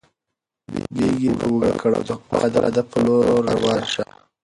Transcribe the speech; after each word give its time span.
بیک 0.95 1.19
په 1.39 1.45
اوږه 1.49 1.71
کړه 1.81 1.95
او 1.99 2.05
د 2.07 2.09
خپل 2.19 2.39
هدف 2.67 2.85
په 2.93 2.99
لور 3.05 3.25
روان 3.55 3.79
شه. 3.93 4.03